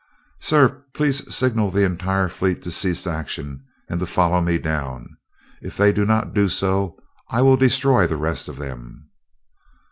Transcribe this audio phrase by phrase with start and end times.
[0.39, 5.15] "Sir, please signal the entire fleet to cease action, and to follow me down.
[5.61, 6.97] If they do not do so,
[7.29, 9.11] I will destroy the rest of them."